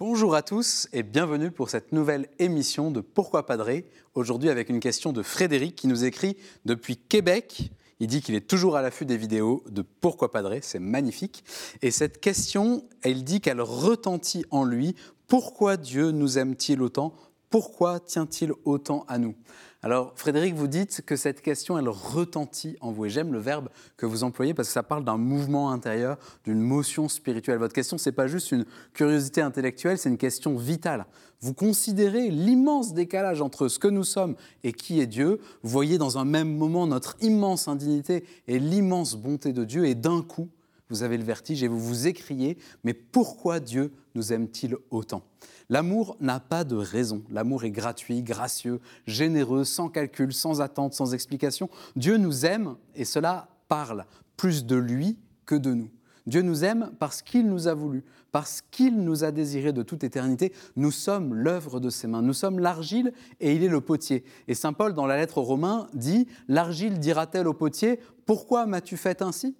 Bonjour 0.00 0.34
à 0.34 0.40
tous 0.40 0.88
et 0.94 1.02
bienvenue 1.02 1.50
pour 1.50 1.68
cette 1.68 1.92
nouvelle 1.92 2.30
émission 2.38 2.90
de 2.90 3.02
Pourquoi 3.02 3.44
Padré. 3.44 3.84
Aujourd'hui 4.14 4.48
avec 4.48 4.70
une 4.70 4.80
question 4.80 5.12
de 5.12 5.22
Frédéric 5.22 5.76
qui 5.76 5.88
nous 5.88 6.06
écrit 6.06 6.38
depuis 6.64 6.96
Québec. 6.96 7.70
Il 8.00 8.06
dit 8.06 8.22
qu'il 8.22 8.34
est 8.34 8.48
toujours 8.48 8.78
à 8.78 8.82
l'affût 8.82 9.04
des 9.04 9.18
vidéos 9.18 9.62
de 9.68 9.82
Pourquoi 9.82 10.30
Padré, 10.30 10.60
c'est 10.62 10.78
magnifique. 10.78 11.44
Et 11.82 11.90
cette 11.90 12.18
question, 12.18 12.82
elle 13.02 13.24
dit 13.24 13.42
qu'elle 13.42 13.60
retentit 13.60 14.46
en 14.50 14.64
lui. 14.64 14.96
Pourquoi 15.28 15.76
Dieu 15.76 16.12
nous 16.12 16.38
aime-t-il 16.38 16.80
autant 16.80 17.12
Pourquoi 17.50 17.98
tient-il 17.98 18.52
autant 18.64 19.04
à 19.08 19.18
nous? 19.18 19.34
Alors, 19.82 20.12
Frédéric, 20.14 20.54
vous 20.54 20.68
dites 20.68 21.02
que 21.04 21.16
cette 21.16 21.42
question, 21.42 21.76
elle 21.76 21.88
retentit 21.88 22.76
en 22.80 22.92
vous. 22.92 23.06
Et 23.06 23.10
j'aime 23.10 23.32
le 23.32 23.40
verbe 23.40 23.70
que 23.96 24.06
vous 24.06 24.22
employez 24.22 24.54
parce 24.54 24.68
que 24.68 24.74
ça 24.74 24.84
parle 24.84 25.04
d'un 25.04 25.16
mouvement 25.16 25.72
intérieur, 25.72 26.16
d'une 26.44 26.60
motion 26.60 27.08
spirituelle. 27.08 27.58
Votre 27.58 27.74
question, 27.74 27.98
ce 27.98 28.08
n'est 28.08 28.14
pas 28.14 28.28
juste 28.28 28.52
une 28.52 28.66
curiosité 28.92 29.40
intellectuelle, 29.40 29.98
c'est 29.98 30.10
une 30.10 30.16
question 30.16 30.56
vitale. 30.56 31.06
Vous 31.40 31.52
considérez 31.52 32.28
l'immense 32.28 32.94
décalage 32.94 33.40
entre 33.40 33.66
ce 33.66 33.80
que 33.80 33.88
nous 33.88 34.04
sommes 34.04 34.36
et 34.62 34.72
qui 34.72 35.00
est 35.00 35.08
Dieu. 35.08 35.40
Vous 35.62 35.70
voyez 35.70 35.98
dans 35.98 36.18
un 36.18 36.24
même 36.24 36.56
moment 36.56 36.86
notre 36.86 37.16
immense 37.20 37.66
indignité 37.66 38.24
et 38.46 38.60
l'immense 38.60 39.16
bonté 39.16 39.52
de 39.52 39.64
Dieu. 39.64 39.86
Et 39.86 39.96
d'un 39.96 40.22
coup, 40.22 40.50
vous 40.90 41.02
avez 41.02 41.16
le 41.16 41.24
vertige 41.24 41.62
et 41.62 41.68
vous 41.68 41.80
vous 41.80 42.06
écriez, 42.06 42.58
mais 42.84 42.92
pourquoi 42.94 43.60
Dieu 43.60 43.92
nous 44.14 44.32
aime-t-il 44.32 44.76
autant? 44.90 45.22
L'amour 45.68 46.16
n'a 46.20 46.40
pas 46.40 46.64
de 46.64 46.74
raison. 46.74 47.22
L'amour 47.30 47.64
est 47.64 47.70
gratuit, 47.70 48.22
gracieux, 48.22 48.80
généreux, 49.06 49.64
sans 49.64 49.88
calcul, 49.88 50.32
sans 50.32 50.60
attente, 50.60 50.94
sans 50.94 51.14
explication. 51.14 51.70
Dieu 51.94 52.16
nous 52.16 52.44
aime 52.44 52.74
et 52.96 53.04
cela 53.04 53.48
parle 53.68 54.04
plus 54.36 54.66
de 54.66 54.74
lui 54.74 55.16
que 55.46 55.54
de 55.54 55.72
nous. 55.72 55.88
Dieu 56.26 56.42
nous 56.42 56.64
aime 56.64 56.90
parce 56.98 57.22
qu'il 57.22 57.48
nous 57.48 57.68
a 57.68 57.74
voulu, 57.74 58.04
parce 58.32 58.62
qu'il 58.70 59.02
nous 59.02 59.24
a 59.24 59.30
désiré 59.30 59.72
de 59.72 59.82
toute 59.82 60.04
éternité. 60.04 60.52
Nous 60.76 60.90
sommes 60.90 61.34
l'œuvre 61.34 61.80
de 61.80 61.88
ses 61.88 62.08
mains. 62.08 62.22
Nous 62.22 62.34
sommes 62.34 62.58
l'argile 62.58 63.12
et 63.40 63.54
il 63.54 63.62
est 63.62 63.68
le 63.68 63.80
potier. 63.80 64.24
Et 64.48 64.54
Saint 64.54 64.72
Paul, 64.72 64.92
dans 64.92 65.06
la 65.06 65.16
lettre 65.16 65.38
aux 65.38 65.42
Romains, 65.42 65.86
dit 65.94 66.26
L'argile 66.48 66.98
dira-t-elle 66.98 67.48
au 67.48 67.54
potier 67.54 68.00
Pourquoi 68.26 68.66
m'as-tu 68.66 68.96
fait 68.96 69.22
ainsi? 69.22 69.56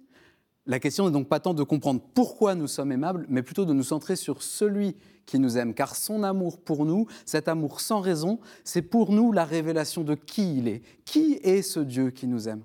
La 0.71 0.79
question 0.79 1.05
n'est 1.05 1.11
donc 1.11 1.27
pas 1.27 1.41
tant 1.41 1.53
de 1.53 1.63
comprendre 1.63 1.99
pourquoi 2.13 2.55
nous 2.55 2.67
sommes 2.67 2.93
aimables, 2.93 3.25
mais 3.27 3.43
plutôt 3.43 3.65
de 3.65 3.73
nous 3.73 3.83
centrer 3.83 4.15
sur 4.15 4.41
celui 4.41 4.95
qui 5.25 5.37
nous 5.37 5.57
aime, 5.57 5.73
car 5.73 5.97
son 5.97 6.23
amour 6.23 6.57
pour 6.61 6.85
nous, 6.85 7.07
cet 7.25 7.49
amour 7.49 7.81
sans 7.81 7.99
raison, 7.99 8.39
c'est 8.63 8.81
pour 8.81 9.11
nous 9.11 9.33
la 9.33 9.43
révélation 9.43 10.01
de 10.01 10.15
qui 10.15 10.59
il 10.59 10.69
est. 10.69 10.81
Qui 11.03 11.41
est 11.43 11.61
ce 11.61 11.81
Dieu 11.81 12.09
qui 12.11 12.25
nous 12.25 12.47
aime? 12.47 12.61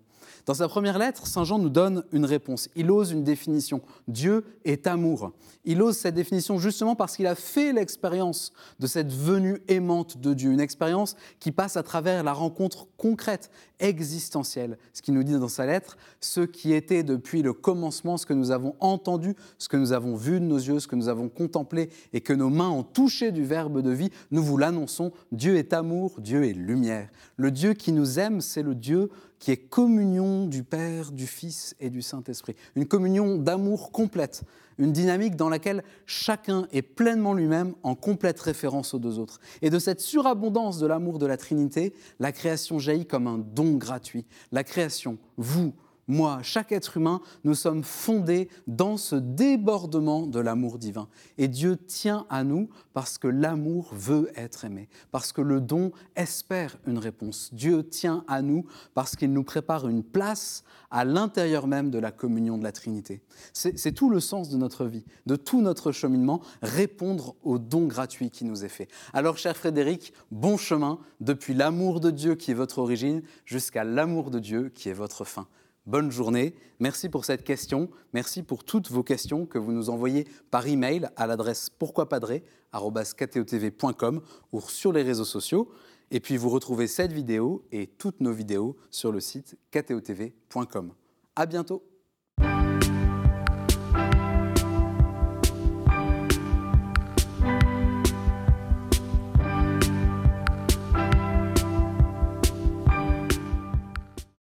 Dans 0.46 0.54
sa 0.54 0.68
première 0.68 0.98
lettre, 0.98 1.26
Saint 1.26 1.44
Jean 1.44 1.58
nous 1.58 1.68
donne 1.68 2.04
une 2.12 2.24
réponse. 2.24 2.68
Il 2.76 2.90
ose 2.90 3.12
une 3.12 3.24
définition. 3.24 3.80
Dieu 4.08 4.44
est 4.64 4.86
amour. 4.86 5.32
Il 5.64 5.82
ose 5.82 5.96
cette 5.96 6.14
définition 6.14 6.58
justement 6.58 6.94
parce 6.94 7.16
qu'il 7.16 7.26
a 7.26 7.34
fait 7.34 7.72
l'expérience 7.72 8.52
de 8.78 8.86
cette 8.86 9.12
venue 9.12 9.60
aimante 9.68 10.18
de 10.18 10.34
Dieu, 10.34 10.50
une 10.50 10.60
expérience 10.60 11.16
qui 11.40 11.52
passe 11.52 11.76
à 11.76 11.82
travers 11.82 12.22
la 12.22 12.32
rencontre 12.32 12.86
concrète, 12.96 13.50
existentielle. 13.80 14.78
Ce 14.92 15.02
qu'il 15.02 15.14
nous 15.14 15.22
dit 15.22 15.32
dans 15.32 15.48
sa 15.48 15.66
lettre, 15.66 15.96
ce 16.20 16.40
qui 16.40 16.72
était 16.72 17.02
depuis 17.02 17.42
le 17.42 17.52
commencement, 17.52 18.16
ce 18.16 18.26
que 18.26 18.32
nous 18.32 18.50
avons 18.50 18.74
entendu, 18.80 19.34
ce 19.58 19.68
que 19.68 19.76
nous 19.76 19.92
avons 19.92 20.16
vu 20.16 20.40
de 20.40 20.44
nos 20.44 20.56
yeux, 20.56 20.80
ce 20.80 20.88
que 20.88 20.96
nous 20.96 21.08
avons 21.08 21.28
contemplé 21.28 21.90
et 22.12 22.20
que 22.20 22.32
nos 22.32 22.48
mains 22.48 22.70
ont 22.70 22.82
touché 22.82 23.32
du 23.32 23.44
Verbe 23.44 23.82
de 23.82 23.90
vie, 23.90 24.10
nous 24.30 24.42
vous 24.42 24.56
l'annonçons. 24.56 25.12
Dieu 25.32 25.56
est 25.56 25.72
amour, 25.72 26.20
Dieu 26.20 26.44
est 26.44 26.52
lumière. 26.52 27.08
Le 27.36 27.50
Dieu 27.50 27.74
qui 27.74 27.92
nous 27.92 28.18
aime, 28.18 28.40
c'est 28.40 28.62
le 28.62 28.74
Dieu 28.74 29.10
qui 29.38 29.50
est 29.50 29.56
communion 29.56 30.46
du 30.46 30.62
Père, 30.62 31.12
du 31.12 31.26
Fils 31.26 31.74
et 31.80 31.90
du 31.90 32.02
Saint-Esprit. 32.02 32.56
Une 32.74 32.86
communion 32.86 33.36
d'amour 33.36 33.92
complète, 33.92 34.42
une 34.78 34.92
dynamique 34.92 35.36
dans 35.36 35.48
laquelle 35.48 35.82
chacun 36.06 36.66
est 36.72 36.82
pleinement 36.82 37.34
lui-même 37.34 37.74
en 37.82 37.94
complète 37.94 38.40
référence 38.40 38.94
aux 38.94 38.98
deux 38.98 39.18
autres. 39.18 39.40
Et 39.62 39.70
de 39.70 39.78
cette 39.78 40.00
surabondance 40.00 40.78
de 40.78 40.86
l'amour 40.86 41.18
de 41.18 41.26
la 41.26 41.36
Trinité, 41.36 41.94
la 42.18 42.32
création 42.32 42.78
jaillit 42.78 43.06
comme 43.06 43.26
un 43.26 43.38
don 43.38 43.74
gratuit. 43.74 44.26
La 44.52 44.64
création, 44.64 45.18
vous, 45.36 45.74
moi, 46.08 46.38
chaque 46.42 46.70
être 46.70 46.96
humain, 46.96 47.20
nous 47.42 47.54
sommes 47.54 47.82
fondés 47.82 48.48
dans 48.68 48.96
ce 48.96 49.16
débordement 49.16 50.26
de 50.26 50.38
l'amour 50.38 50.78
divin. 50.78 51.08
Et 51.36 51.48
Dieu 51.48 51.76
tient 51.76 52.26
à 52.30 52.44
nous 52.44 52.68
parce 52.92 53.18
que 53.18 53.26
l'amour 53.26 53.88
veut 53.92 54.30
être 54.36 54.64
aimé, 54.64 54.88
parce 55.10 55.32
que 55.32 55.40
le 55.40 55.60
don 55.60 55.90
espère 56.14 56.76
une 56.86 56.98
réponse. 56.98 57.50
Dieu 57.52 57.82
tient 57.88 58.24
à 58.28 58.40
nous 58.40 58.66
parce 58.94 59.16
qu'il 59.16 59.32
nous 59.32 59.42
prépare 59.42 59.88
une 59.88 60.04
place 60.04 60.62
à 60.92 61.04
l'intérieur 61.04 61.66
même 61.66 61.90
de 61.90 61.98
la 61.98 62.12
communion 62.12 62.56
de 62.56 62.62
la 62.62 62.72
Trinité. 62.72 63.22
C'est 63.52 63.92
tout 63.92 64.08
le 64.08 64.20
sens 64.20 64.48
de 64.48 64.56
notre 64.56 64.86
vie, 64.86 65.04
de 65.26 65.34
tout 65.34 65.60
notre 65.60 65.90
cheminement, 65.90 66.40
répondre 66.62 67.34
au 67.42 67.58
don 67.58 67.86
gratuit 67.86 68.30
qui 68.30 68.44
nous 68.44 68.64
est 68.64 68.68
fait. 68.68 68.88
Alors, 69.12 69.38
cher 69.38 69.56
Frédéric, 69.56 70.12
bon 70.30 70.56
chemin 70.56 71.00
depuis 71.20 71.54
l'amour 71.54 71.98
de 71.98 72.12
Dieu 72.12 72.36
qui 72.36 72.52
est 72.52 72.54
votre 72.54 72.78
origine 72.78 73.22
jusqu'à 73.44 73.82
l'amour 73.82 74.30
de 74.30 74.38
Dieu 74.38 74.68
qui 74.68 74.88
est 74.88 74.94
votre 74.94 75.24
fin 75.24 75.48
bonne 75.86 76.10
journée. 76.10 76.54
Merci 76.80 77.08
pour 77.08 77.24
cette 77.24 77.44
question. 77.44 77.88
Merci 78.12 78.42
pour 78.42 78.64
toutes 78.64 78.90
vos 78.90 79.02
questions 79.02 79.46
que 79.46 79.58
vous 79.58 79.72
nous 79.72 79.88
envoyez 79.90 80.26
par 80.50 80.66
email 80.66 81.08
à 81.16 81.26
l'adresse 81.26 81.70
pourquoipadré.com 81.70 84.20
ou 84.52 84.60
sur 84.60 84.92
les 84.92 85.02
réseaux 85.02 85.24
sociaux. 85.24 85.70
Et 86.10 86.20
puis 86.20 86.36
vous 86.36 86.50
retrouvez 86.50 86.86
cette 86.86 87.12
vidéo 87.12 87.64
et 87.72 87.86
toutes 87.86 88.20
nos 88.20 88.32
vidéos 88.32 88.76
sur 88.90 89.12
le 89.12 89.20
site 89.20 89.56
ktotv.com. 89.72 90.92
À 91.34 91.46
bientôt. 91.46 91.95